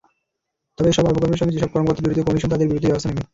তবে 0.77 0.89
এসব 0.89 1.05
অপকর্মের 1.05 1.39
সঙ্গে 1.39 1.55
যেসব 1.55 1.69
কর্মকর্তা 1.71 2.03
জড়িত, 2.03 2.19
কমিশন 2.23 2.49
তাঁদের 2.51 2.69
বিরুদ্ধে 2.69 2.89
ব্যবস্থা 2.89 3.09
নেবে। 3.09 3.23